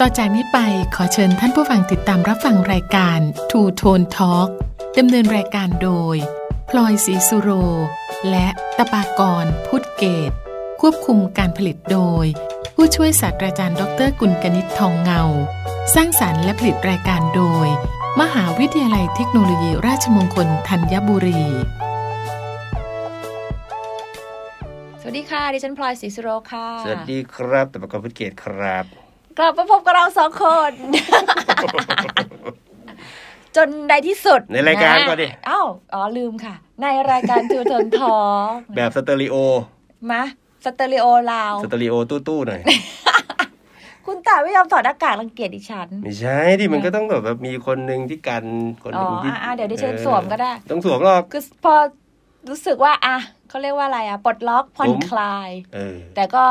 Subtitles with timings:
[0.00, 0.58] ต่อจากนี้ไป
[0.94, 3.18] ขอเชิญท่านผู้ฟังติดตามรับฟังรายการ
[3.50, 4.48] Two Tone Talk
[4.98, 6.16] ดำเนินรายการโดย
[6.70, 7.50] พลอยศรีสุโร
[8.30, 10.32] และตะปากรพุทธเกต
[10.80, 12.24] ควบคุมการผลิตโดย
[12.74, 15.22] ผู้ช่วยศาสตราจารย์ดรกุลกนิษฐ์ทองเงา
[15.94, 17.66] สร้างสารรค์และผลิตรายการโดย
[18.20, 21.42] มหาวิทยาลัยเทคโนโลยีราชมงคลธัญบุรี
[25.00, 29.01] สวัสดีค่ะ ดิฉันพลอยศรีสุโรค่ะ สวัสดีครับแต่ประกอบพุทธเกตครับ
[29.38, 30.72] กลับมาพบกับเราสองคน
[33.56, 38.16] จนในที่สุดในรายการก่อนดิอ้าวอ๋อลืมค่ะ ในรายการทูทนทอ
[38.76, 39.36] แบบสเตอริโอ
[40.10, 40.22] มา
[40.64, 42.60] สเตอริโอลาวสเตอริโอตู้ๆหน่อย
[44.06, 48.44] คุณตาไม่ยอมถอดหน้ากากรังเกียจดิฉัน ไม่ใช่ที่มันก็ต้องแบบว่ามีคนหนึ่งที่กัน
[48.82, 51.74] คนหอ๋อนึ่งที่อะๆเดี๋ยวดิฉันออสวมก็ได้ ต้องสวมหรอกคือพอ
[52.50, 53.16] รู้สึกว่า อะ
[53.48, 56.44] เขาเรียกว่าอะไรอะปลดล็อกผ่อนผมคลายเออแต่ก็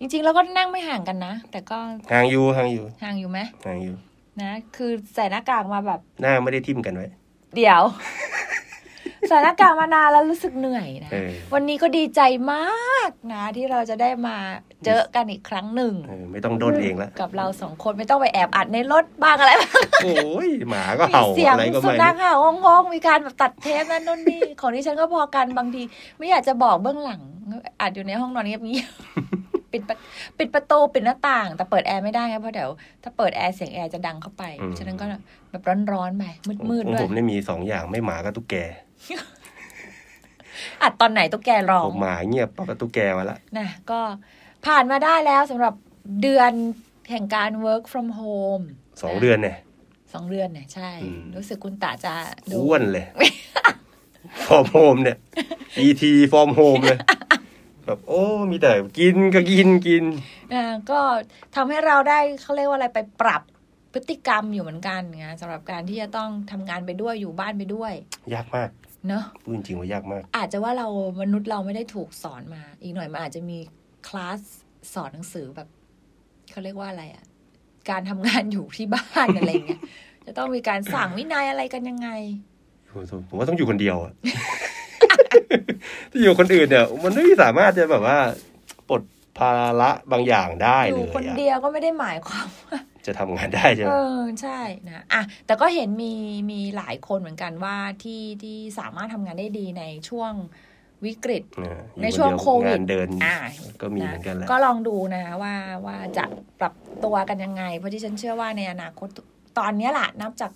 [0.00, 1.78] จริงๆแล้วก็นั่งไม่ห่างกันนะ แต่ก็
[2.12, 3.96] ห่างอยู่ห่างอยู่ห่างอยู่ไหมห่างอยู่
[4.42, 7.06] นะ คือใส่หน้ากากมาแบบ หน้าไม่ได้ทิ่มกันไว้
[7.56, 7.82] เดี๋ยว
[9.28, 12.20] ใส่หน้ากากมานานแล้วรู้สึกเหนื่อยนะเออวันนี้ก็ดีใจ
[12.52, 14.36] มากนะ ที่เราจะได้มา
[14.84, 25.82] เจอกันอีกครั้งหนึ่งเออไม่ต้องด้นเองละกับเราสองคนไม่ต้องไปแอบอัดในรถบ้างอะไรบ้างโอ้ยหมาก็มีเห่าเสียงอะไรก็สุไม่นัขเห่าห้องๆมีการแบบตัดเทปนั่นนู่นนี่ของที่ฉันก็พอกันบางที
[26.18, 27.20] ไม่อยากจะบอกเบื้องหลัง
[27.80, 29.29] อัดอยู่ในห้องนอนเงียบๆ
[29.72, 29.96] ปิดประ
[30.38, 32.70] ปิดประตูปิดหน้าต่าง แต่เปิดแอร์ไม่ได้ไงเพราะเดี๋ยว
[33.02, 34.42] ถ้าเปิดแอร์เสียงแอร์จะดังเข้าไป
[34.78, 35.04] ฉะนั้นก็
[35.50, 36.24] แบบร้อนๆไป
[36.70, 38.54] มืดๆของด้วผยมเนี่ยมีสองอย่างไม่หมาก็ตุ๊กแก
[40.82, 44.00] อัดตอนไหนตุ๊กแกร้อผงมหมาเงียบปั๊บก็ตุ๊กแกมาละนะก็
[44.66, 45.74] ผ่านมาได้แล้วสำหรับ
[46.22, 46.52] เดือน
[47.10, 48.64] แห่งการ work from home
[49.02, 49.56] สองเดือนเนี่ย
[50.12, 52.14] สองเดือนเนี่ยใช่อืมรู้สึกคุณตาจะ
[52.50, 53.04] ดูอ้วนเลย
[54.46, 55.16] from home เนี่ย
[55.86, 56.98] eat from home เลย
[57.90, 60.04] แบบโอ้มีแต่กินก็กินกิน
[60.52, 61.00] อ่าก็
[61.54, 63.42] ทำให้เราได้เขาเรียกว่าอะไรไปปรับ
[63.92, 67.92] พฤติกรรมอยู่เหมือนกันไงสำหรับการที่จะต้องทำงานไปด้วยอยู่บ้านไปด้วย
[68.34, 68.70] ยากมาก
[69.06, 70.88] เนอะพูดจริงๆว่ายากมาก อาจจะว่าเรา
[71.20, 73.58] มนุษย์เราไม่ได้ถูกสอนมา อีกหน่อยมันอาจจะมี
[74.08, 74.38] คลาส
[74.94, 75.68] สอนหนังสือแบบ
[76.50, 77.24] เขาเรียกว่าอะไรอะ
[77.90, 79.82] การทำงานอยู่ที่บ้านอะไรเงี้ย
[80.26, 82.08] จะต้องมีการสั่งวินัยอะไรกันยังไง
[83.28, 84.12] ผมว่าต้องอยู่คนเดียวอะ
[86.10, 88.18] ถ้าอยู่คนอื่นเนี่ย มันไม่สามารถจะแบบว่า
[88.88, 89.02] ปลด
[89.38, 96.12] ภาระบางอย่างได้อเลยู่ยคนอะเดียวก็ไม่ได้หมายความว่าจะทำงานได้ใช่ไหเอมอใช่นะอะแต่ก็เห็นมี
[96.50, 100.32] มีหลายคนเหมือนกันว่าที่ที่สามารถทำงานได้ดีในช่วง
[101.04, 103.36] วิกฤตเอออยู่ในช่วงนเดียโควิดงานเดินอ่า
[103.82, 105.54] ก็มีเหมือนกันแหละก็ลองดูนะว่า
[105.86, 106.24] ว่าจะ
[106.60, 106.74] ปรับ
[107.04, 109.08] ตัวกันยังไง เพราะที่ฉันเชื่อว่าในอนาคต
[109.58, 110.52] ตอนเนี้ยแหละนับจาก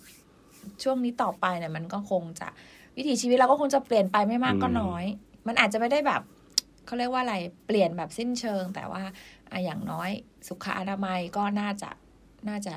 [0.83, 2.47] ช่วงนี้ต่อไปเนี่ยมันก็คงจะ
[2.97, 5.03] วิถีชีวิตเราก็คงจะเปลี่ยนไปไม่มากก็น้อย
[5.47, 6.21] มันอาจจะไม่ได้แบบ
[6.85, 7.35] เขาเรียกว่าอะไร
[7.67, 9.01] เปลี่ยนแบบสิ้นเชิง แต่ว่า
[9.51, 10.09] อะอย่างน้อย
[10.47, 11.89] สุขอนามัยก็น่าจะ
[12.49, 12.73] น่าจะ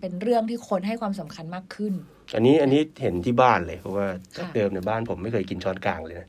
[0.00, 1.94] เป็นเรื่องที่คนให้ความสำคัญมากขึ้น
[2.34, 4.06] อันนี้อันนี้เห็นที่บ้านเลยเพราะว่า
[4.36, 6.28] ค่ะเดิมในบ้านผมไม่เคยกินช้อนกลางเลยนะ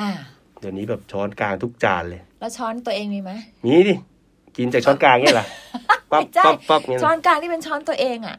[0.00, 0.10] อ่า
[0.60, 3.32] เดี๋ยวนี้แบบช้อนกลางทุกจานเลย แล้วช้อนตัวเองมีไหม
[3.64, 3.94] มีดิ
[4.56, 5.46] กินจากช้อนกลางเนี่ยเหรอ
[6.12, 8.36] ปั๊บไม่ใช่ปั๊บปั๊บเนี่ยช้อนกลางที่เป็นช้อนตัวเองอะ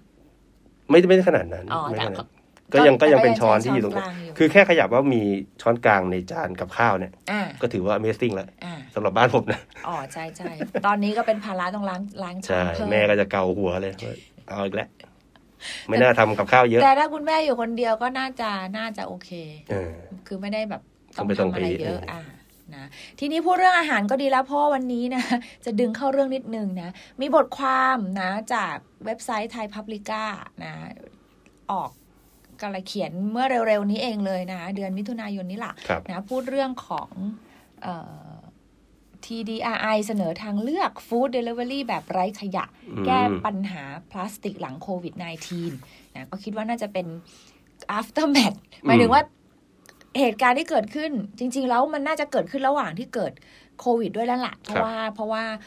[0.90, 2.28] ไม่ไม่ได้ขนาดนั้นอ๋อไม่แต่ขนาด
[2.72, 5.22] ก็นั้นก็ยังก็ก็ยังเป็นก็ยังช้อนใช้ที่อยู่ตรงช้อนนี้กลางอยู่คือแค่ขยับว่ามี
[5.62, 10.52] ช้อนกลางในจานกับข้าวเนี่ยอ่าก็ถือว่า Amazing แล้วอ่าสำหรับบ้านผมนะอ๋อใช่ใช่
[10.86, 14.16] ตอนนี้ก็เป็นภาระต้องล้างล้างช้อใช่นเพิ่มแม่ก็จะเกาหัวเลยว่า
[14.48, 14.90] เอาอีกแล้ว
[15.88, 19.30] ไม่น่าทำกับข้าวเยอะ แต่ถ้าคุณแม่อยู่คนเดียวก็น่าจะน่าจะโอเค
[19.72, 19.94] เออ
[20.28, 20.82] คือไม่ได้แบบ
[21.16, 22.22] ต้องไม่ต้องทำอะไรไปเยอะเอออ่อ่า
[22.76, 22.86] นะ
[23.20, 25.24] ทีนี้พูดเรื่องอาหารก็ดีแล้วเพราะวันนี้นะ
[25.66, 26.90] จะดึงเข้าเรื่องนิดนึงนะ
[27.22, 28.76] มีบทความนะ จาก
[29.06, 30.24] เว็บไซต์ไทยพับลิก้า
[30.64, 30.74] นะ
[31.72, 31.92] ออก
[32.62, 37.10] กระเขียนเมื่อเร็วๆนี้เองเลยนะ เดือนมิถุนายนนี้แหละครับนะพูดเรื่องของ
[37.84, 37.96] เอ่
[38.28, 38.36] อ
[39.26, 45.14] TDRI เสนอทางเลือก Food Delivery แบบไร้ขยะอืมแก้ปัญหาพลาสติกหลังโควิด
[45.64, 47.08] -19 นะก็คิดว่าน่าจะเป็น
[48.00, 49.22] aftermath หมายถึงว่า
[50.20, 53.34] เหตุการณ์ที่เกิดขึ้น จริง ๆ แล้วมันน่าจะเกิดขึ้นระหว่างที่เกิด
[53.80, 55.58] โควิดด้วยแล้วล่ะเพราะว่าเพราะว่าอ่า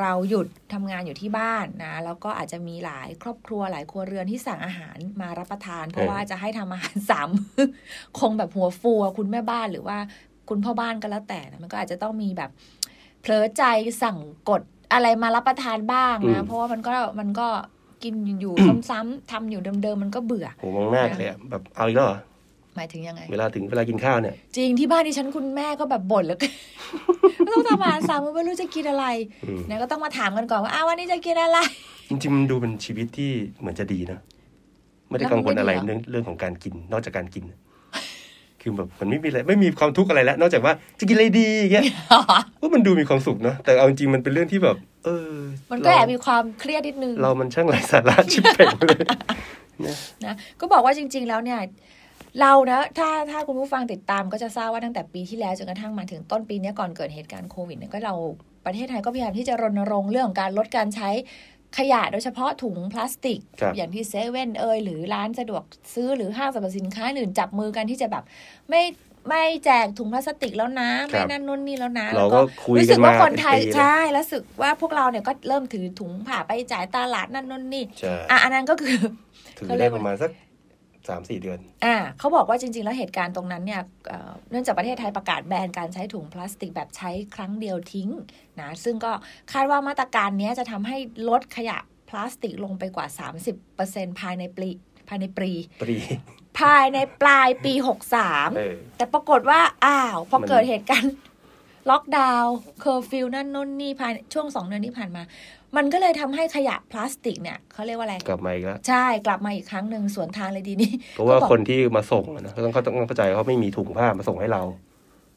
[0.00, 7.66] เราหยุดทำงานอยู่ที่บ้านนะแล้วก็อาจจะมีหลายครอบครัวหลายครัวเรือนที่สั่งอาหารมารับประทาน เพราะว่าจะให้ทำอาหารสามมื้อ
[8.18, 9.98] คงแบบหัวฟูอะคุณแม่บ้านหรือว่า
[10.48, 12.50] คุณพ่อบ้านก็แล้วแต่นะมันก็อาจจะต้องมีแบบ
[13.20, 13.62] เผลอใจ
[14.02, 14.62] สั่งกด
[14.92, 17.48] อะไรมารับประทานบ้างอืนะมเพราะว่ามันก็มันก็
[18.02, 18.54] กินอยู่
[18.90, 26.38] ซ้ำๆทำอยู่เดิมๆมันก็เบื่อผมมองหน้าเลยอะแบบเอาอีกแล้วเหรอหมายถึงยังไง เวลาถึงเวลากินข้าวเนี่ย จริงที่บ้านดิฉันคุณแม่ก็แบบบ่นแล้ว
[27.38, 29.04] ไม่ต้องทำอาหารสามมื้อไม่รู้จะกินอะไร
[29.44, 31.58] อืมนะก็ต้องมาถามกันก่อนว่าอ้าววันนี้จะกินอะไร
[32.08, 33.30] จริงๆมันดูเป็นชีวิตที่
[33.60, 34.20] เหมือนจะดีนะ
[35.08, 37.44] ไม่ได้กังวลอะไรแล้วมันไม่ดีเหรอเรื่องเรื่องของการกินนอกจากการกิน
[38.60, 41.84] คือแบบมันไม่มีอะไรไม่มีความทุกข์อะไรแล้ว นอกจากว่าจะกินอะไรดีอย่างเงี้ย
[42.60, 45.34] ว่ามันดูมีความสุขเนาะแต่เอาจริงๆมันเป็นเรื่องที่แบบ เออ
[45.72, 49.02] มันก็แอบมีความเครียดนิดนึงเรามันช่างไร้สาระชิบเป่งเลย
[50.24, 51.58] นะก็บอกว่าจริง ๆ แล้วเนี่ย
[52.40, 58.14] เรานะถ้าถ้าคุณผู้ฟังติดตามก็จะทราบว่าตั้งแต่ปีที่แล้วจนกระทั่งมาถึงต้นปีเนี้ยก่อนเกิดเหตุการณ์โควิดเนี่ยก็เรา
[58.66, 61.10] ประเทศไทยก็พยายามที่จะรณรงค์เรื่องของการลดการใช้
[61.78, 65.62] ขยะโดยเฉพาะถุงพลาสติกครับอย่างที่เซเว่นเอยหรือร้านสะดวก
[65.94, 68.24] ซื้อหรือห้างสรรพสินค้าอื่นจับมือกันที่จะแบบ
[68.70, 68.82] ไม่
[69.28, 78.96] ไม่แจกถุงพลาสติกแล้วนะ ไม่นั่นนู่นนี่แล้วนะเราแล้วก็ก็คุยรู้กัสึนกมาว่าคนไทยเป็ปีแล้วใช่แล้วรู้สึกว่าพวกเราเนี่ยก็เริ่มถือถุงผ่าไปจ่ายตลาดนั่นนู่นนี่ใช่อะอันนั้นก็คือ
[79.58, 80.30] ถือเขาเรีได้ยกว่าประมาณสัก
[81.08, 88.10] สามสี่เดือน อ่าเขาบอกว่าจริง ๆ แล้วเหตุการณ์ตรงนั้นเนี่ยเอ่อเนื่องจากประเทศไทยประกาศแบนการใช้ถุงพลาสติกแบบใช้ครั้งเดียวทิ้ง
[88.60, 89.12] นะซึ่งก็
[89.52, 90.96] คาดว่ามาตรการเนี้ยจะทำให้
[91.28, 91.78] ลดขยะ
[92.08, 93.06] พลาสติกลงไปกว่า
[93.64, 94.70] 30%ภายในปี
[95.08, 95.52] ภายในปี
[95.82, 95.96] ปรี
[96.60, 98.62] ภายในปลายปี 63 เออ
[98.96, 101.12] แต่ปรากฏว่า อ้าว พอมันเกิดเหตุการณ์
[101.90, 105.22] ล็อกดาวน์เคอร์ฟิวนั่นนู่นนี่ภายในช่วงสองเดือนที่ผ่านมา
[105.76, 114.62] มันก็เลยทำให้ขยะพลาสติกเนี่ยเขาเรียกว่าอะไรกลับมาอีกแล้วใช่กลับมาอีกครั้งหนึ่งสวนทางเลยดีนี่เพราะว่าก็บอกคนที่มาส่งอะนะก็ต้องเขาต้องเข้าใจเขาไม่มีถุงผ้ามาส่งให้เรา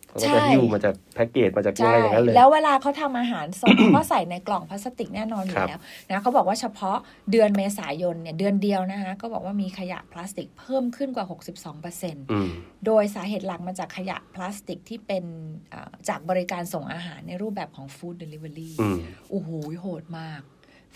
[0.08, 6.98] เขาก็ใช่จะหิ้วมาจากแพ็กเกจมาจากอะใช่ไรอย่างนั้นเลย แล้วเวลาเขาทำอาหารส่งเขาก็ใส่ในกล่องพลาสติกแน่นอนอยู่ครับแล้วนะเขาบอกว่าเฉพาะ
[7.32, 11.26] เดือนเมษายนเนี่ยเดือนเดียวนะคะก็บอกว่ามีขยะพลาสติกเพิ่มขึ้นกว่า
[11.74, 12.50] 62%อืม
[12.86, 15.24] โดยสาเหตุหลักมาจากขยะพลาสติกที่เป็น
[15.70, 18.98] เอ่อจากบริการส่งอาหารในรูปแบบของฟู้ดเดลิเวอรี่อืม
[19.30, 19.50] โอ้โห
[19.82, 20.42] โหดมาก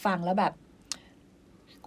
[0.06, 0.54] ฟังแล้วแบบ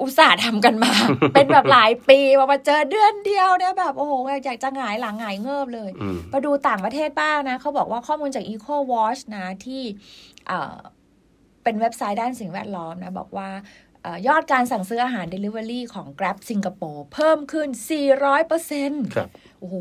[0.00, 0.92] อุตส่าห์ทำกันมา
[1.34, 4.12] เป็นแบบหลายปีพอมาเจอเดือนเดียวเนี่ยแบบ โอ้โห
[4.44, 9.82] อยากจะหงายหลังหงายเงิบเลยอืมมาดูต่างประเทศบ้างนะ เขาบอกว่าข้อมูลจาก Eco Watch นะที่
[10.46, 10.76] เอ่อ
[11.62, 13.93] เป็นเว็บไซต์ด้านสิ่งแวดล้อมนะ บอกว่าเออ
[14.28, 17.68] ยอดการสั่งซื้ออาหาร Delivery ของ Grab สิงคโปร์เพิ่มขึ้น
[18.42, 19.28] 400%ครับ
[19.60, 19.74] โอ้โห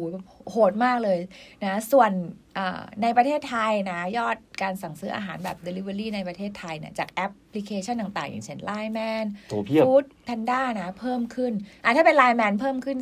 [0.51, 1.19] โหดมากเลย
[1.63, 2.11] นะส่วน
[2.55, 11.53] เอ่อในประเทศไทยนะยอดการสั่งซื้ออาหารแบบ Delivery ในประเทศไทยเนี่ยจากแอปพลิเคชันต่างๆ อย่างเช่น Line Man โตเพียบ Food Panda นะเพิ่มขึ้น
[11.83, 12.97] อะถ้าเป็น Line Man เพิ่มขึ้น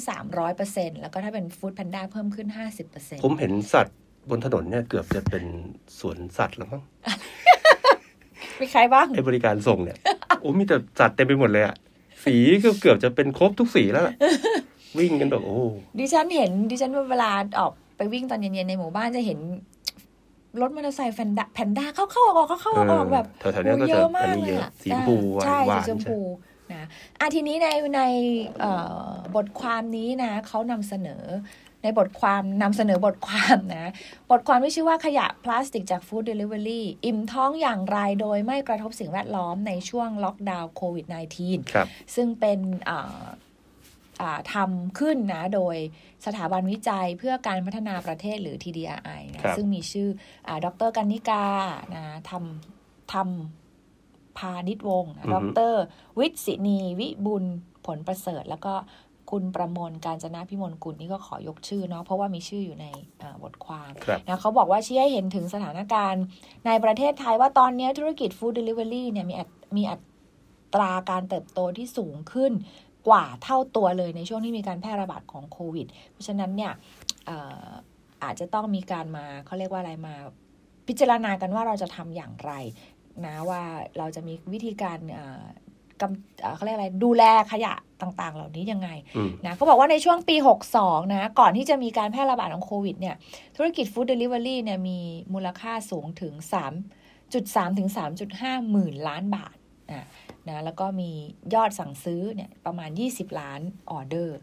[0.50, 2.48] 300%แล้วก็ถ้าเป็น Food Panda เพิ่มขึ้น
[2.88, 3.98] 50%ผมเห็นสัตว์
[4.30, 5.46] บนถนนเนี่ยเกือบจะเป็น
[6.00, 6.84] สวนสัตว์แล้วมั้ง
[8.62, 9.98] มีใครบ้างไอ้บริการส่งเนี่ย
[10.42, 11.76] โอ้มีแต่สัตว์เต็มไปหมดเลยอะ
[12.26, 14.16] สีก็เกือบจะเป็นครบทุกสีแล้วล่ะ
[14.98, 15.60] วิ่งกันแบบโอ้
[16.00, 19.40] ดิฉันเห็นดิฉันเวลาออกไปวิ่งตอนเย็นๆในหมู่บ้านจะเห็น
[20.62, 26.20] รถมอเตอร์ไซค์แพนด้าแพนด้าเข้าเข้าออกเข้าเข้าออกออกแบบแถวๆเนี้ยก็โอ้เยจะอะมาอันกนี้เลเยยอะอะสีชมพูหวาใช่นหวาสีนชมพู
[26.72, 26.88] นะ
[27.20, 28.02] อะทีนี้ในใน
[28.60, 28.72] เอ่
[29.08, 31.24] อบทความนี้นะเขานำเสนอ
[31.84, 33.92] ในบทความนำเสนอบทความนะ
[34.32, 41.06] บทความที่ชื่อว่าขยะพลาสติกจากฟู้ดเดลิเวอรี่อิ่มท้องอย่างไรโดยไม่กระทบสิ่งแวดล้อมในช่วงล็อกดาวน์โควิด
[41.40, 43.24] -19 ครับซึ่งเป็นอ่า
[44.22, 45.76] อ่าทำขึ้นนะโดย
[46.26, 50.10] สถาบันวิจัยเพื่อการพัฒนาประเทศหรือ TDRI นะครับซึ่งมีชื่อ
[50.48, 51.46] อาดรกันนิกา
[51.96, 55.74] นะทำทำพาณิชวงศ์นะอือฮึดร
[56.20, 57.44] วิศินี วิบุญ
[57.88, 58.74] ผลประเสริฐ แล้วก็
[59.32, 62.86] คุณประมวลการจนาพิมลกุลนี่ก็ขอยกชื่อเนาะเพราะว่ามีชื่ออยู่ใน
[63.22, 66.24] อ่าบทความครับนะเขาบอกว่าชี้ให้เห็นถึงสถานการณ์
[66.66, 69.98] ในประเทศไทยว่าตอนนี้ธุรกิจฟู้ดเดลิเวอรี่เนี่ยมีอัตมีอั
[70.74, 72.52] ตราการเติบโตที่สูงขึ้น
[73.08, 76.72] กว่าเท่าตัวเลยในช่วงที่มีการแพร่ระบาดของโควิด เพราะฉะนั้นเนี่ย
[77.26, 77.68] เอ่อ
[78.24, 80.16] อาจจะต้องมีการมาเขาเรียกว่าอะไรมา
[80.88, 82.52] พิจารณากันว่าเราจะทำอย่างไร
[83.26, 83.62] นะว่า
[83.98, 85.46] เราจะมีวิธีการเอ่อ
[86.02, 90.36] กำเอ่อเขาเรียกอะไรดูแลขยะต่างๆ เหล่านี้ยังไงอืมนะก็บอกว่าในช่วงปี
[90.76, 93.16] 62 นะ ก่อนที่จะมีการแพร่ระบาดของโควิดเนี่ย
[93.56, 95.00] ธุรกิจฟู้ดเดลิเวอรี่เนี่ยมี
[95.34, 96.34] มูลค่าสูงถึง
[96.92, 97.90] 3.3 ถึง
[98.30, 99.56] 3.5 หมื่นล้านบาท
[99.92, 100.06] นะ
[100.50, 101.12] นะแล้วก็มี
[101.54, 103.62] ยอดสั่งซื้อเนี่ยประมาณ 20 ล้าน
[103.92, 104.38] ออเดอร์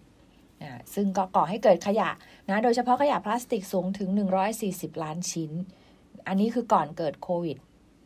[0.63, 2.11] นะซึ่งก็ก่อให้เกิดขยะ
[2.49, 4.09] นะโดยเฉพาะขยะพลาสติกสูงถึง
[4.57, 5.51] 140 ล้านชิ้น
[6.29, 7.57] อันนี้คือก่อนเกิดโควิด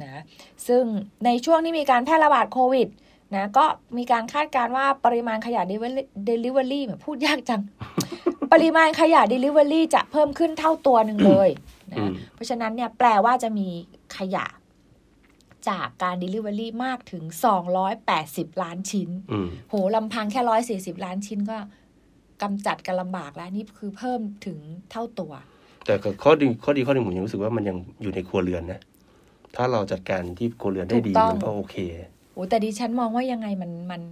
[0.02, 0.22] นะ
[0.66, 0.84] ซึ่ง
[1.24, 2.88] ในช่วงที่มีการแพร่ระบาดโควิด
[3.34, 3.64] นะก็
[3.96, 5.62] มีการคาดการณ์ว่าปริมาณขยะ
[6.28, 7.62] Delivery เหมือนพูดยากจัง
[8.52, 11.48] ปริมาณขยะ Delivery จะเพิ่มขึ้นเท่าตัวหนึ่งเลย
[11.96, 13.68] อืนะมเพราะฉะนั้นเนี่ยแปลว่าจะมี
[14.16, 14.46] ขยะ
[15.68, 17.22] จากการ Delivery มากถึง
[17.92, 20.40] 280 ล้านชิ้นอืมโหลำพังแค่
[20.94, 21.58] 140 ล้านชิ้นก็
[22.42, 24.58] กำจัดกันลำบากแล้ว นี่คือเพิ่มถึง
[24.90, 25.32] เท่าตัว
[25.86, 28.80] แต่ก็ข้อดีข้อดีข้อหนึ่งผมยังรู้สึกว่ามันยังอยู่ในครัวเรือนนะ
[29.56, 31.76] ถ้าเราจัดการที่ครัวเรือนได้ดีถูกต้องมันก็โอเค
[32.32, 34.02] โอ้แต่ดิฉันมองว่ายังไงมันมัน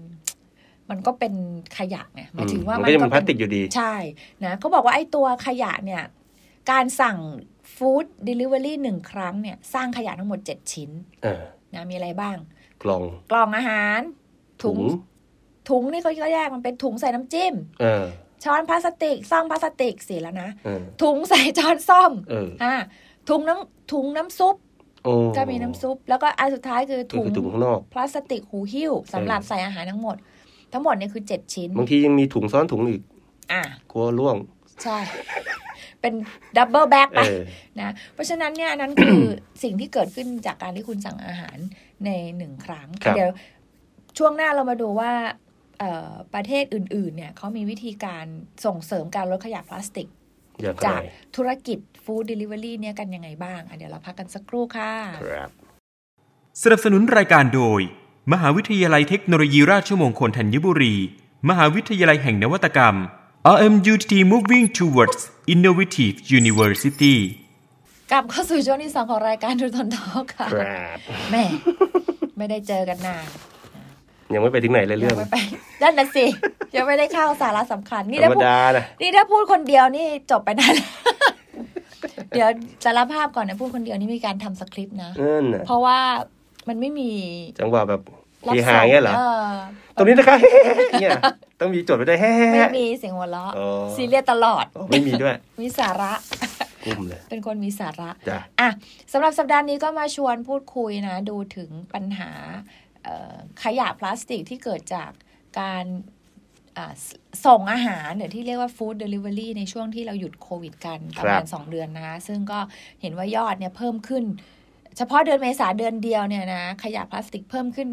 [0.91, 1.35] มันก็เป็น
[1.79, 3.95] ขยะไงหมายถึงว่ามัมันก็ยังเป็นเป็พลาสติกอยู่ดี ใช่
[4.45, 6.03] นะเขาบอกว่าไอ้ตัวขยะเนี่ย
[6.71, 7.19] การสั่ง
[7.77, 10.91] ฟู้ดเดลิเวอรี่หนึ่งครั้งเนี่ย สร้างขยะทั้งหมด7ชิ้น
[11.23, 11.43] เออ
[11.75, 12.37] นะมีอะไรบ้าง
[12.83, 14.00] กล่องกล่องอาหาร
[14.62, 14.83] ถุถุงง
[15.69, 18.05] ถุงนี่เขาก็แยกมันเป็นถุงใส่น้ำจิ้มเออ
[18.45, 22.75] ช้อนพลาสติกซ่อมพลาสติกเสียแล้วนะเออถุงใส่ช้อนซ่อมเอออ่า
[23.29, 24.70] ถุงน้ำถุงน้ำซุปโอ้
[25.37, 30.16] ก็มีน้ำซุป แล้วก็อันสุดท้ายคือก็ถุงคือถุงข้างนอกพลาสติกหูหิ้วสำหรับใส่อาหารทั้งหมด
[30.73, 33.02] ทั้งหมดเนี่ยคือเจ็ดชิ้น บางทียังมีถุงซ้อนถุงอีก
[33.52, 34.37] อะกลัวร่วง
[34.83, 34.99] ใช่
[36.00, 36.14] เป็น
[36.57, 37.35] double bag เบิลแบ็กเอไปอ
[37.80, 39.21] นะเพราะฉะนั้นเนี่ยอันนั้นคือ
[39.62, 41.57] สิ่งที่เกิดขึ้นจากการที่คุณสั่งอาหาร
[42.04, 43.30] ในหนึ่งครั้งครับเดี๋ยว
[44.19, 45.12] ช่วงหน้าเรามาดูว่า
[45.78, 48.25] เอ่อประเทศอื่น ๆ เนี่ยเขามีวิธีการ
[48.64, 50.20] ส่งเสริมการลดขยะพลาสติกอย่างไร
[50.87, 51.00] จาก
[51.37, 54.93] ธุรกิจ food delivery เนี่ยกันยังไงบ้างอะเดี๋ยวเราพักกันสักครู่ค่ะ
[55.25, 55.50] ครับ
[56.62, 57.81] สนับสนุนรายการโดย
[58.33, 60.95] มหาวิทยาลัยเทคโนโลยีราชมงคลธัญบุรี
[61.49, 62.95] มหาวิทยาลัยแห่งนวัตกรรม
[63.55, 65.21] RMUTT Moving Towards
[65.55, 67.17] Innovative University
[68.11, 70.99] กลับเข้าสู่ช่วงที่สองของรายการทุนทนทอค่ะครับ
[71.31, 71.45] แม่
[72.38, 73.26] ไม่ได้เจอกันนาน
[74.35, 75.37] ยังไม่ไปถึงไหนเลยเรื่องยังไม่ไป
[75.83, 76.25] นั่นน่ะสิ
[76.75, 80.91] ยังไม่ได้เข้าสาระสำคัญ นี่ธรถ้ารมพูดดานะนี่ถ้าพูดคนเดียวนี่จบไปนานแล้ว
[82.31, 82.49] เดี๋ยว
[82.85, 85.99] สารภาพก่อนนะพูดคนเดียวนี่มีการทำสคริปต์นะนั่นน่ะเพราะว่า
[86.69, 87.11] มันไม่มี
[87.61, 88.03] จังหวะแบบ
[88.49, 89.21] รับเฮส่ฮางเงี้ยเหรออ
[89.97, 90.37] ตรงนี้นะคะ
[91.01, 91.11] เนี่ย
[91.61, 96.13] ต้องมีจดไว้ด้วยแฮ่ไม่มีเสียงหัวเราะอ๋อซีเรียสตลอดอ๋อไม่มีด้วย มีสาระ
[96.85, 98.69] กุ้มเลยเป็นคนมีสาระจ้ะอะ
[99.13, 102.31] สำหรับสัปดาห์นี้ก็มาชวนพูดคุยนะ ดูถึงปัญหา
[102.90, 102.90] เอ่อ
[103.62, 105.11] ขยะพลาสติกที่เกิดจาก
[105.61, 105.85] การ
[106.79, 107.07] อ่าส
[107.47, 112.59] ส่งอาหารหรือที่เรียกว่าฟู้ดเดลิเวอรี่ในช่วงที่เราหยุดโควิดกันประมาณ2เดือนนะคะซึ่งก็
[113.00, 114.25] เห็นว่ายอดเนี่ยเพิ่มขึ้น
[114.97, 117.88] เฉพาะเดือนเมษาเดือนเดียวเนี่ยนะขยะพลาสติกเพิ่มขึ้น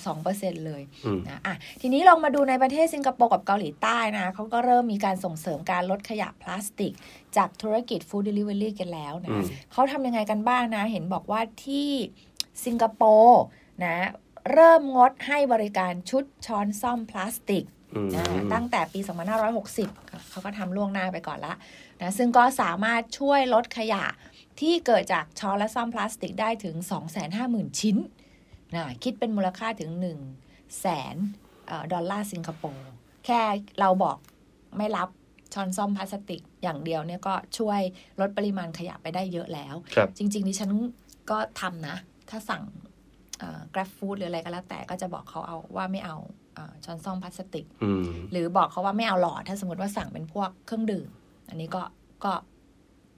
[0.00, 6.92] 62%เลยอืมนะอะทีนี้ลองมาดูในประเทศสิงคโปร์กับเกาหลีใต้นะเขาก็เริ่มมีการส่งเสริมการลดขยะพลาสติก
[7.36, 11.90] จากธุรกิจ food delivery กันแล้วอืมนะเขาทำยังไงกันบ้างนะ เห็นบอกว่าที่
[12.64, 13.42] สิงคโปร์
[13.84, 13.96] นะ
[14.52, 19.00] เริ่มงดให้บริการชุดช้อนส้อมพลาสติกอืมนะตั้งแต่ปี
[19.64, 21.54] 2560 เขาก็ทำล่วงหน้าไปก่อนละ
[22.00, 24.04] นะซึ่งก็สามารถช่วยลดขยะ
[24.60, 26.74] ที่เกิดจากช้อนและซ่อมพลาสติกได้ถึง
[27.28, 27.96] 250,000 ชิ้น
[28.74, 31.16] นะคิดเป็นมูลค่าถึง1 0 0 0 0แสน
[31.66, 32.88] เอ่อดอลลาร์สิงคโปร์
[33.24, 33.40] แค่
[33.80, 34.16] เราบอก
[34.76, 35.08] ไม่รับ
[35.54, 37.80] ช้อนซ่อมพลาสติกอย่างเดียวเนี่ยก็ช่วย
[38.20, 40.70] ลดปริมาณขยะไปได้เยอะแล้วครับจริง ๆ ดิฉัน
[41.30, 41.96] ก็ทำนะ
[42.30, 42.85] ถ้าสั่งเอ่อ
[43.74, 46.16] grab food หรืออะไรก็แล้วแต่ก็จะบอกเขาเอาว่าไม่เอา
[46.54, 51.08] เอ่อช้อนซ่อมพลาสติกอืมหรือบอกเขาว่าไม่เอาหลอด ถ้าสมมติว่าสั่งเป็นพวกเครื่องดื่ม
[51.48, 51.82] อันนี้ก็
[52.24, 52.32] ก็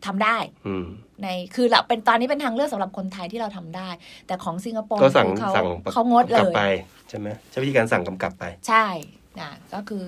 [0.07, 0.87] ทำได้อืม
[1.23, 3.89] ในคือเราเป็นตอนนี้เป็นทางเลือกสำหรับคนไทยที่เราทำได้
[4.27, 6.63] แต่ของสิงคโปร์ก็สั่งคือเขาสั่งเขางดเลกลับยไป
[7.09, 8.87] ใช่ไหมใช้วิธีการสั่งกำกับไป ใช่
[9.41, 10.05] นะก็คือ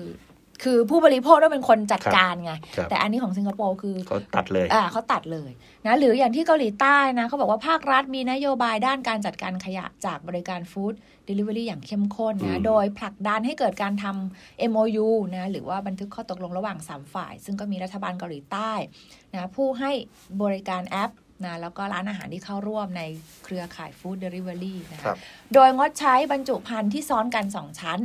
[0.63, 5.51] คือผู้บริโภคต้องเป็นคนจัดครับการไงครับแต่อันนี้ของสิงคโปร์คือเขาตัดเลยอ่าเขาตัดเลย
[5.85, 10.93] นะหรืออย่างที่เกาหลีใต้นะเขาบอกว่าภาครัฐมีนโยบายด้านการจัดการขยะจากบริการฟู้ด
[11.25, 18.71] เดลิเวอรี่อย่างเข้มข้นอืมนะโดยผลักดันให้เกิดการทำ MOU นะหรือว่าบันทึกข้อตกลงระหว่าง 3 ฝ่าย ซึ่งก็มีรัฐบาลเกาหลีใต้
[19.33, 19.91] นะผู้ให้
[20.41, 21.11] บริการแอป
[21.45, 23.01] นะแล้วก็ร้านอาหารที่เข้าร่วมใน
[23.43, 25.17] เครือข่าย food delivery นะครัคะบ
[25.53, 27.99] โดยงดใช้บรรจุภัณฑ์ที่ซ้อนกัน 2 ชั้น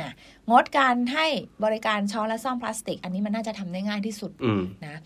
[0.00, 0.10] นะ
[0.50, 1.26] งดการให้
[1.64, 4.96] บริการช้อนและส้อมพลาสติก อันนี้มันน่าจะทำได้ง่ายที่สุดอืมนะ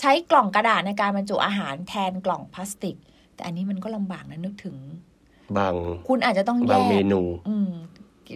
[0.00, 2.96] ใช้กล่องกระดาษในการบรรจุอาหารแทนกล่องพลาสติก
[3.34, 4.76] แต่อันนี้มันก็ลำบากนะนึกถึง
[5.56, 5.74] บาง
[6.08, 7.72] คุณอาจจะต้องแยบางกเมนู อืม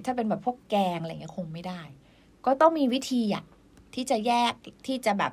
[0.07, 1.81] ถ้าเป็นแบบพวกแกงอะไรเงี้ยคงไม่ได้
[2.47, 3.45] ก็ต้องมีวิธีอะ
[3.95, 4.53] ที่จะแยก
[4.87, 5.33] ที่จะแบบ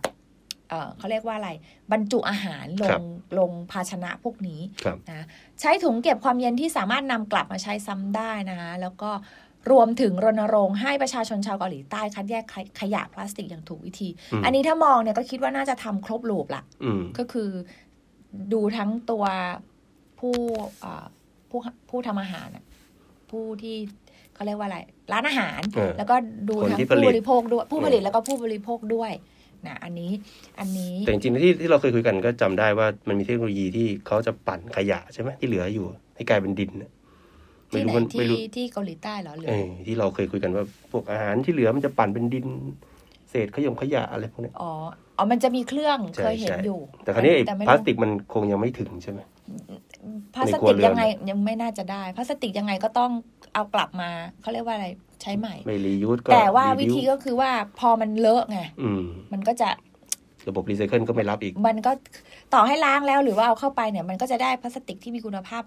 [0.69, 1.49] เออเขาเรียกว่าอะไร
[1.91, 3.03] บรรจุอาหารลครังบ
[3.39, 5.25] ลงภาชนะพวกนี้ครับนะ
[5.61, 9.11] ใช้ถุงเก็บความเย็นที่สามารถนำกลับมาใช้ซ้ำได้นะคะแล้วก็
[9.71, 17.49] รวมถึงรณรงค์ให้ประชาชนชาวเกาหลีใต้คัดแยกขยขยะพลาสติกอย่างถูกวิธีอืมอันนี้ถ้ามองเนี่ยก็คิดว่าน่าจะทำครบลูปละอืมก็คือ
[18.53, 19.23] ดูทั้งตัว
[20.19, 20.35] ผู้
[20.83, 21.05] อ่า
[21.49, 22.65] ผู้ผู้ทำอาหารน่ะ
[23.31, 23.75] ผู้ที่
[24.33, 24.77] เขาเรียกว่าอะไร
[25.13, 26.15] ร้านอาหารเออแล้วก็
[26.49, 29.11] ดูคนทั้งที่ผู้ผลิตบริโภคด้วยผู้เออผลิตแล้วก็ผู้บริโภคด้วย
[29.67, 30.11] นะอันนี้
[30.59, 36.91] อันนี้แต่จริงๆที่ที่เราเคยคุยกันก็จำได้ว่ามันมีเทคโนโลยีที่เขาจะปั่นขยะใช่ไหมที่เหลืออยู่ให้กลายเป็นดินน่ะ
[37.69, 42.45] ไม่ที่ไหนรู้มันที่ไม่รู้ที่เกาหลีใต้เหรอหรือเออที่เราเคยคุยกันว่าพวกอาหารที่เหลือมันจะปั่นเป็นดิน
[43.29, 44.71] เศษขยงขยะอะไรพวกเนี้ยอ๋อ
[45.17, 49.19] อ๋อมันจะมีเครื่องใช่เคยเห็นใช่อยู่ แต่คราวนี้ไอ้ไม่พลาสรู้ติกมันคงยังไม่ถึงใช่ไหม
[50.35, 53.11] พลาสในครัติวกเรือนยังไงยังไม่น่าจะได้ พลาสติกยังไงก็ต้อง
[53.53, 54.09] เอากลับมา
[54.41, 54.87] เขาเรียกว่าอะไร
[55.21, 59.03] ใช้ใหม่ไม่รียูสก็แต่ว่ารีวิธีก็คือว่าพอมันเลอะไงอืม
[59.33, 59.69] มันก็จะ
[60.47, 61.91] ระบบรีไซเคิลก็ไม่รับอีก มันก็
[62.53, 65.63] ต่อให้ล้างแล้วหรือว่าเอาเข้าไปเนี่ย มันก็จะได้พลาสติกที่มีคุณภาพ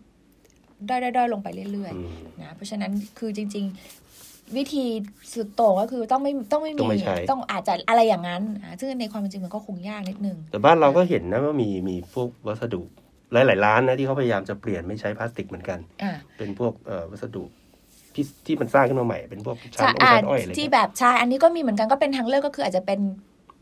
[0.88, 3.64] ด้อยๆๆลงไปเรื่อยอืมๆนะเพราะฉะนั้นคือจริง
[4.10, 4.84] ๆ วิธี
[5.32, 12.82] สุดโต่งก็คือต้องไม่ต้องไม่ต้มีองไม่ใช้ต้องอาจจะอะไรอย่างนั้นอะซึ่งในความเป็นจริงมันก็คงยากนิดนึง แต่บ้านเราก็เห็นนะว่ามีมีพวกวัสดุ
[13.32, 17.44] หลายๆร้านนะที่เขาพยายามจะเปลี่ยนไม่ใช้พลาสติกเหมือนกันอ่าเป็นพวกเอ่อวัสดุ
[18.14, 23.00] ที่ที่มันสร้างขึ้นมาใหม่เป็นพวกชานใช่อ้อยอ่าชานอ้อยอะไรที่เงี้ยแบบใช่อันนี้ก็มีเหมือนกันก็เป็นทางเลือกก็คืออาจจะเป็น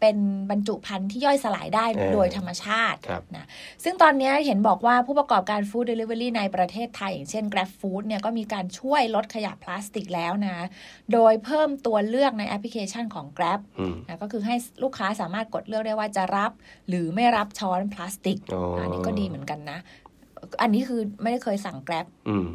[0.00, 0.16] เป็น
[0.50, 3.46] บรรจุภัณฑ์ที่ย่อยสลายได้เออโดยธรรมชาติครับนะ
[3.84, 10.66] ซึ่งตอนนี้เห็นบอกว่าผู้ประกอบการฟู้ดเดลิเวอรี่ในประเทศไทย อย่างเช่น Grab Food เนี่ยก็มีการช่วยลดขยะพลาสติกแล้วนะ
[11.12, 16.52] โดยเพิ่มตัวเลือกในแอปพลิเคชันของ Grab อืมนะก็คือให้ลูกค้าสามารถกดเลือกได้ว่าจะรับ
[16.88, 19.78] หรือไม่รับช้อนพลาสติกอ๋ออันนี้ก็ดีเหมือนกันนะ
[20.62, 22.46] อันนี้คือไม่ได้เคยสั่ง Grab อืม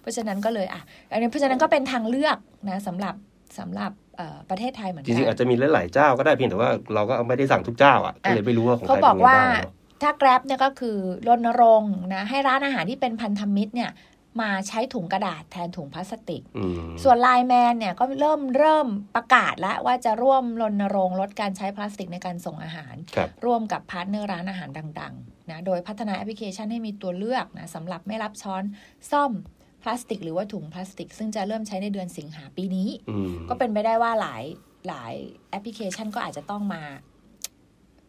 [0.00, 0.80] เพราะฉะนั้นก็เลยอะ
[1.12, 2.36] อันนี้เพราะฉะนั้นก็เป็นทางเลือก
[2.68, 3.14] นะสำหรับ
[3.58, 10.96] สำหรับเอ่อประเทศไทยเหมือนจกัริงๆอาจจะมีหลายๆเจ้าก็ได้เพียงแต่ว่าเราก็ไม่ได้สั่งทุกเจ้าอะก็เลยไม่รู้ว่าของใครเขาเป็นบอกไงว่าบ้างเนอะถ้า Grab เนี่ยก็คือ
[11.28, 13.92] รณรงค์นะให้ร้านอาหารที่เป็นพันธมิตรเนี่ย
[14.40, 18.86] มาใช้ถุงกระดาษแทนถุงพลาสติกอืมส่วน LINE MAN เนี่ยก็เริ่มเริ่ม
[19.16, 24.68] ประกาศแล้วว่าจะร่วมรณรงค์ลดการใช้พลาสติกในการส่งอาหารครับร่วมกับ partner ร้านอาหาร
[25.00, 28.62] ดังๆนะโดยพัฒนาแอปพลิเคชันให้มีตัวเลือกนะสำหรับไม่รับช้อน
[29.10, 29.57] ส้อมพ
[29.88, 34.42] ลาสติก หรือว่าถุงพลาสติก ซึ่งจะเริ่มใช้ในเดือนสิงหาปีนี้อืมก็เป็นไปได้ว่าหลาย
[34.88, 35.14] หลาย
[35.50, 36.82] แอปพลิเคชันก็อาจจะต้องมา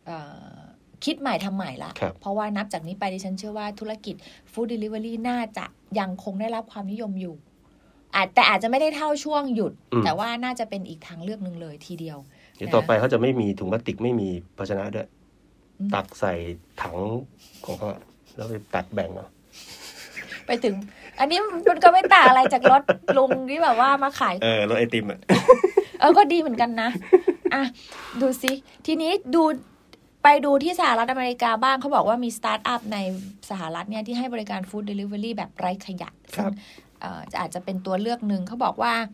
[0.05, 0.17] เอ่
[0.51, 0.57] อ
[1.05, 4.15] คิดใหม่ทำใหม่ละครับเพราะว่านับจากนี้ไปดิฉันเชื่อว่าธุรกิจ
[4.51, 5.65] ฟู้ดเดลิเวอรี่น่าจะ
[5.99, 7.35] ยังคงได้รับความนิยมอยู่
[8.15, 12.17] อาจแต่อาจจะไม่ได้เท่าช่วงหยุดอืมแต่ว่าน่าจะเป็นอีกทางเลือกหนึ่งเลยทีเดียว
[12.55, 15.07] เดี๋ยวต่อไปเขาจะไม่มีถุงพลาสติกไม่มีภาชนะด้วย
[15.79, 16.33] อืมตักใส่
[16.81, 16.97] ถัง
[17.65, 17.89] ของเขา
[18.35, 19.27] แล้วไปตักแบ่งเอา
[20.45, 20.75] ไปถึง
[21.19, 22.81] อันนี้มันก็ไม่ต่างอะไรจากรถ
[23.17, 25.19] ลุงที่แบบว่ามาขาย เออรถไอติมอะ
[25.99, 26.89] เออก็ดีเหมือนกันนะ
[27.53, 27.63] อะ
[28.21, 28.51] ดูสิ
[28.85, 29.43] ทีนี้ดู
[30.23, 32.97] ไปดูที่สหรัฐอเมริกาบ้างเขาบอกว่ามีสตาร์ทอัพใน
[33.49, 36.53] สหรัฐเนี่ยที่ให้บริการ food delivery แบบไร้ขยะครับซึ่ง
[37.01, 39.05] เอ่ออาจจะเป็นตัวเลือกหนึ่งเขาบอกว่าอ่า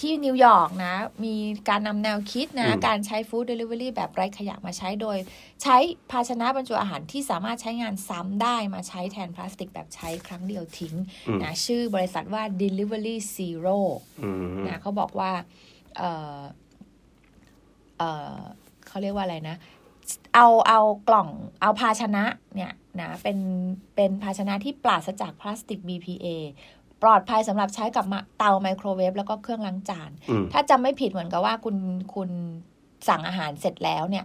[0.00, 0.94] ที่นิวยอร์กนะ
[1.24, 1.34] มี
[1.68, 5.18] การนำแนวคิดนะอืมการใช้ food delivery แบบไร้ขยะมาใช้โดย
[5.62, 5.76] ใช้
[6.10, 10.94] ภาชนะบรรจุอาหารที่สามารถใช้งานซ้ำได้มาใช้แทนพลาสติกแบบใช้ครั้งเดียวทิ้ง
[11.28, 13.78] อืมนะชื่อบริษัทว่า Delivery Zero
[14.22, 15.32] อืมนะเขาบอกว่า
[15.96, 16.02] เอ
[16.38, 16.40] อ
[17.98, 18.02] เอ
[18.36, 18.38] อ
[18.86, 19.56] เขาเรียกว่าอะไรนะ
[20.34, 21.28] เอาเอากล่อง
[21.60, 22.24] เอาภาชนะ
[22.56, 23.38] เนี่ยนะเป็น
[23.96, 26.26] เป็นภาชนะที่ปราศจากพลาสติก BPA
[27.02, 31.76] ปลอดภัยสำหรับใช้กับมะเตาไมโครเวฟแล้วก็เครื่องล้างจานอืมถ้าจำไม่ผิดเหมือนกับว่าคุณ
[32.14, 32.30] คุณ
[33.08, 34.24] สั่งอาหารเสร็จแล้วเนี่ย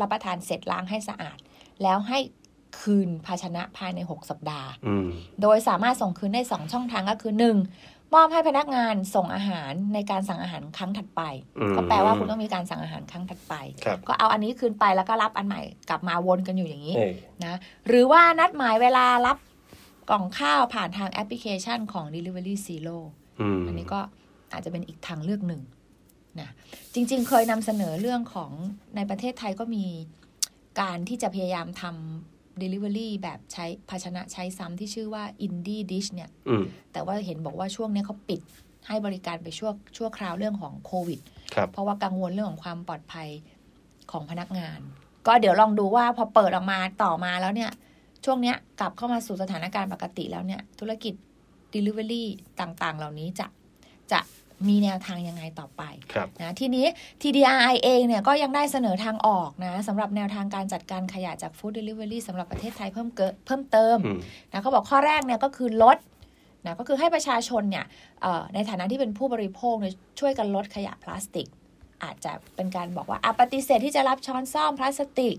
[0.00, 1.38] รับประทานเสร็จล้างให้สะอาด
[1.82, 2.18] แล้วให้
[2.80, 5.08] คืนภาชนะภายใน 6 สัปดาห์อืม
[5.42, 8.14] โดยสามารถส่งคืนได้ 2 ช่องทางก็คือ 1.
[8.14, 11.22] มอบให้พนักงานส่งอาหารในการสั่งอาหารครั้งถัดไป
[11.58, 13.54] อืมก็แปลว่าคุณต้องมีการสั่งอาหารครั้งถัดไป
[13.84, 17.12] ครับก็เอาอันนี้คืนไปแล้วก็รับอันใหม่กลับมาวนกันอยู่อย่างนี้เอ้ย
[17.44, 17.54] นะ
[17.86, 19.36] หรือว่านัดหมายเวลารับ
[20.12, 22.98] กล่องข้าวผ่านทางแอปพลิเคชันของ Delivery Zero
[23.40, 24.00] อืมอันนี้ก็
[24.52, 25.62] อาจจะเป็นอีกทางเลือกหนึ่ง
[26.40, 26.50] นะ
[26.94, 28.50] จริง ๆ เคยนำเสนอเรื่องของ
[28.96, 29.84] ในประเทศไทยก็มี
[30.80, 38.40] การที่จะพยายามทำ Delivery แบบใช้ภาชนะใช้ซ้ำที่ชื่อว่า Indie Dish เนี่ยอืมแต่ว่าเห็นบอกว่าช่วงนี้เขาปิด
[38.88, 41.20] ให้บริการไปชั่วชั่วคราวเรื่องของโควิด
[41.54, 43.28] ครับเพราะว่ากังวลเรื่องของความปลอดภัย
[44.12, 44.78] ของพนักงาน
[45.26, 47.70] ก็เดี๋ยวลองดูว่าพอเปิดออกมาต่อมาแล้วเนี่ย
[48.24, 51.14] ช่วงเนี้ยกลับเข้ามาสู่สถานการณ์ปกติแล้วเนี่ย ธุรกิจ
[51.74, 52.24] Delivery
[52.60, 53.46] ต่างๆ เหล่านี้จะ
[54.12, 54.20] จะ
[54.68, 55.82] มีแนวทางยังไงต่อไป
[56.12, 56.86] ครับนะทีนี้
[57.22, 64.18] TDRI เองเนี่ยก็ยังได้เสนอทางออกนะสำหรับแนวทางการจัดการขยะจาก Food Delivery สำหรับประเทศไทยเพิ่มเกิเพิ่มเติมอืม
[64.50, 65.98] นะเขาบอกข้อแรกเนี่ยก็คือลด
[66.66, 67.84] นะก็คือให้ประชาชนเนี่ย
[68.22, 71.46] เอ่อในฐานะที่เป็นผู้บริโภคเนี่ยช่วยกันลดขยะพลาสติก
[72.02, 75.36] อาจจะเป็นการบอกว่าอะปฏิเสธที่จะรับช้อนซ่อมพลาสติก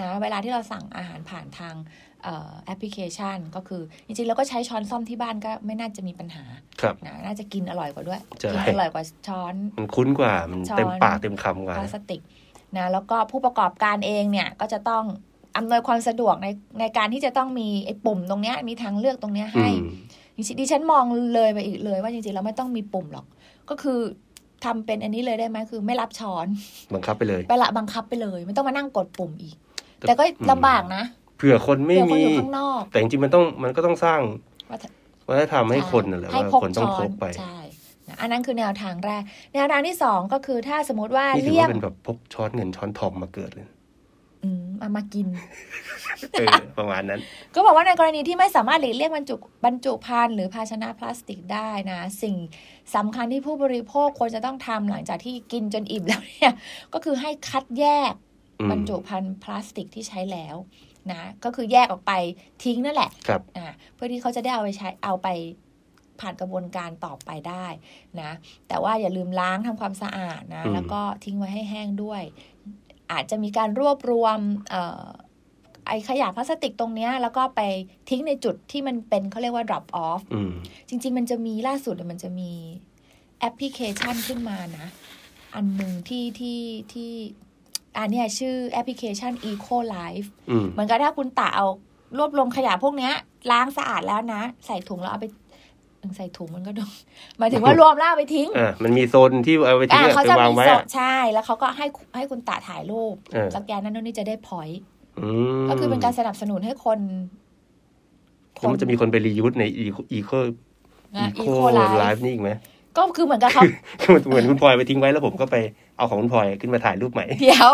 [0.00, 2.11] นะเวลาที่เราสั่งอาหารผ่านทางเอ่อ
[2.66, 6.44] แอปพลิเคชัน ก็คือ จริงๆเราก็ใช้ช้อนซ่อมที่บ้านก็ไม่น่าจะมีปัญหา
[6.80, 12.20] ครับนะน่าจะกินอร่อยกว่าด้วยใช่กินอร่อยกว่าช้อน มันคุ้นกว่า มันช้อนเต็มปากเต็มคำกว่าพลาสติก
[12.76, 15.04] นะแล้วก็ผู้ประกอบการเองเนี่ยก็จะต้อง
[15.56, 16.48] อำนวยความสะดวกใน
[16.80, 19.76] ในการที่จะต้องมีไอ้ปุ่มตรงเนี้ยมีทางเลือกตรงเนี้ยอืให้ม
[20.36, 21.04] จริงๆดิฉันมอง
[21.34, 23.26] เลยไปอีกเลยว่าจริงๆเราไม่ต้องมีปุ่มหรอก
[23.70, 24.00] ก็คือ
[24.64, 26.46] ทำเป็นอันนี้เลยได้ไหมคือไม่รับช้อน
[26.94, 29.56] บังคับไปเลย ไปละบังคับไปเลย ไม่ต้องมานั่งกดปุ่มอีก
[29.98, 34.20] แต่แต่ก็อืมลำบากนะเผื่อคนไม่เผื่อคนมีอยู่ข้างนอกแต่จริงๆมันต้องมันก็ต้องสร้าง
[34.68, 34.90] ว่าถ้า
[35.28, 37.58] วัฒนธรรมให้คนน่ะแหละให้ว่าพกคนต้องช้พอนกไปใช่
[38.08, 39.22] นะอันนั้นคือแนวทางแรก
[39.54, 43.68] แนวทางที่สองก็คือถ้าสมมติว่านี่ถือเลี่ยว่างเป็นแบบพกช้อนเงินช้อนทองมาเกิดเลย
[44.44, 45.26] อืมเอามากิน
[46.32, 47.20] เออประมาณนั้น
[47.54, 52.36] ก็บอกว่าในกรณีที่ไม่สามารถหลีกเลี่ยงบรรจุบรรจุภัณฑ์หรือภาชนะพลาสติกได้นะ สิ่ง
[52.94, 56.52] สำคัญที่ผู้บริโภคควรจะต้องทำหลังจากที่กินจนอิ่มแล้วเนี่ย
[56.92, 58.12] ก็คือให้คัดแยก
[58.60, 60.56] อืมบรรจุภัณฑ์พลาสติกที่ใช้แล้ว
[61.10, 62.12] นะ ก็คือแยกออกไป
[62.64, 65.28] ทิ้งนั่นแหละครับอ่าเพื่อที่เขาจะได้เอาไปใช้เอาไป
[66.20, 67.66] ผ่านกระบวนการต่อไปได้
[68.20, 68.30] นะ
[68.68, 72.22] แต่ว่าอย่าลืมล้างทำความสะอาดนะอืมแล้วก็ทิ้งไว้ให้แห้งด้วย
[73.12, 74.38] อาจจะมีการรวบรวม
[74.70, 75.04] เอ่อ
[75.86, 77.60] ไอขยะพลาสติกตรงเนี้ยแล้วก็ไป
[78.10, 80.52] ทิ้งในจุดที่มันเป็นเขาเรียกว่า drop off อืม
[80.88, 82.52] จริง ๆ มันจะมีล่าสุดเนี่ยมันจะมี
[83.40, 84.86] แอปพลิเคชันขึ้นมานะ
[85.54, 86.60] อันหนึ่งที่ที่
[86.92, 87.10] ที่
[87.98, 91.66] อันเนี้ยชื่อแอปพลิเคชัน Eco Life อืมเหมือนกับถ้าคุณตาเอา
[92.18, 93.12] รวบรวมขยะพวกเนี้ย
[93.50, 95.26] ล้างสะอาดแล้วนะ ใส่ถุงแล้วเอาไป
[96.00, 96.90] เออใส่ถุงมันก็ดง
[97.38, 104.80] หมายถึงว่ารวมแล้วเอาไปทิ้งอ่ามันมีโซนที่เอาไปทิ้งอ่าอะเขาไปจะวางมีไว้โซอะนใช่ แล้วเขาก็ให้ให้คุณตาถ่ายรูปเออสแกนนั่นนู่นนี่จะได้พอยต์
[105.20, 105.28] อื
[105.64, 106.98] มก็คือเป็นการสนับสนุนให้คน
[108.54, 110.30] แล้วมันจะมีคนไปรียูสในอีอีโค
[111.16, 112.50] นะอีอีโคโคไลไลฟ์ฟ์นี่อีกไหม
[112.96, 113.62] ก็คือเหมือนกับเขา
[114.26, 115.56] เหมือนคุณพลอยไปทิ้งไว้แล้วผมก็ไป
[115.96, 117.72] เอาของคุณพลอยขึ้นมาถ่ายรูปใหม่เดี๋ยว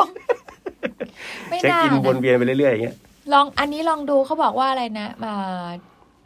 [1.50, 2.96] ไม่เช็คน่าอินวนนะเวียนไปเรื่อยๆอย่างเงี้ย
[3.32, 5.34] ลองอันนี้ลองดูเขาบอกว่าอะไรนะมา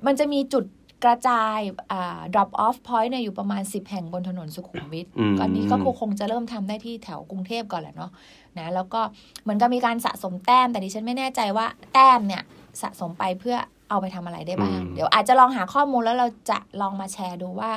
[0.07, 0.65] มันจะมีจุด
[1.05, 1.59] กระจาย
[1.93, 8.11] อ่า drop off point เนี่ยอยู่ประมาณ 10 แห่งบนถนนสุขุมวิทอืมก่อนนี้ก็คงจะเริ่มทำได้ที่แถวกรุงเทพก่อนแหละเนาะ
[8.59, 9.01] นะแล้วก็
[9.43, 12.43] เหมือนกับมีการสะสมแต้ม แต่ดิฉันไม่แน่ใจว่าแต้มเนี่ย
[12.83, 13.57] สะสมไปเพื่อ
[13.93, 17.71] เอาไปทำอะไรได้บ้าง เดี๋ยวอาจจะลองหาข้อมูลแล้วเราจะลองมาแชร์ดูว่า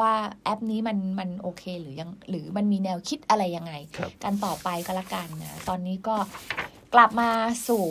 [0.00, 0.12] ว่า
[0.44, 6.16] แอปนี้มันมันโอเคหรือยังหรือมันมีแนวคิดอะไรยังไงครับกันต่อไปก็แล้วกันนะตอนนี้ก็
[6.94, 7.30] กลับมา
[7.68, 7.84] สู่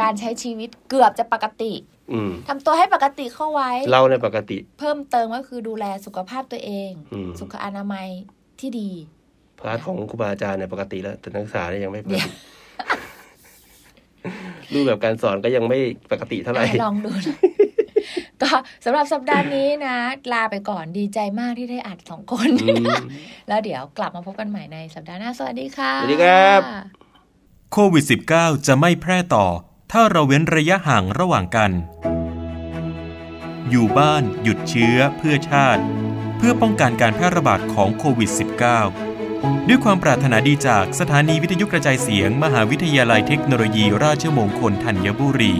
[0.00, 1.72] การใช้ชีวิตเกือบจะปกติ
[2.12, 8.08] อืมทำตัวให้ปกติเข้าไว้ เราในยปกติ เพิ่มเติมก็คือดูแลสุขภาพตัวเองอืมสุขอนามัย
[8.60, 8.90] ที่ดี
[9.58, 12.30] พาร์ทของครูบาอาจารย์เนี่ยปกติแล้วแต่นักศึกษาเนี่ยยังไม่ปกติ
[14.72, 15.78] รูปแบบการสอนก็ยังไม่
[16.10, 17.38] ปกติเท่าไหร่อะลองดูนะ
[18.42, 18.50] ก็
[18.84, 19.96] สำหรับสัปดาห์นี้นะ
[20.32, 22.86] ลาไปก่อนดีใจมากที่ได้อัดสองคนอืม
[23.48, 26.60] แล้วเดี๋ยวกลับมาพบกันใหม่ในสัปดาห์หน้า สวัสดีค่ะ สวัสดีครับ
[27.72, 28.04] โควิด
[28.34, 29.46] -19 จะไม่แพร่ต่อ
[29.92, 31.70] ถ้าเราเว้นระยะห่างระหว่างกัน
[33.70, 35.82] อยู่บ้านหยุดเชื้อเพื่อชาติ
[36.36, 39.09] เพื่อป้องกันการแพร่ระบาดของโควิด -19
[39.68, 45.52] ด้วยความปรารถนาดีจากสถานีวิทยุกระจายเสียง มหาวิทยาลัยเทคโนโลยีราชมงคลธัญบุรี